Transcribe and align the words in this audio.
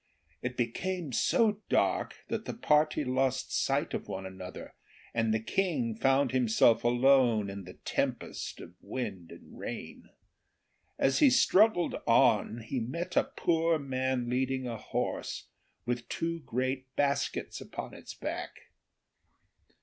It 0.41 0.57
became 0.57 1.13
so 1.13 1.59
dark 1.69 2.25
that 2.27 2.45
the 2.45 2.55
party 2.55 3.03
lost 3.03 3.53
sight 3.53 3.93
of 3.93 4.07
one 4.07 4.25
another, 4.25 4.73
and 5.13 5.31
the 5.31 5.39
King 5.39 5.93
found 5.93 6.31
himself 6.31 6.83
alone 6.83 7.51
in 7.51 7.65
the 7.65 7.75
tempest 7.85 8.59
of 8.61 8.73
wind 8.81 9.31
and 9.31 9.59
rain. 9.59 10.09
As 10.97 11.19
he 11.19 11.29
struggled 11.29 11.93
on 12.07 12.61
he 12.61 12.79
met 12.79 13.15
a 13.15 13.25
poor 13.37 13.77
man 13.77 14.27
leading 14.27 14.65
a 14.65 14.77
horse 14.77 15.45
with 15.85 16.09
two 16.09 16.39
great 16.47 16.95
baskets 16.95 17.61
upon 17.61 17.93
its 17.93 18.15
back. 18.15 18.71